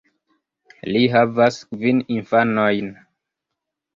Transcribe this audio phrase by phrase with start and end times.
[0.93, 2.89] Li havas kvin infanojn.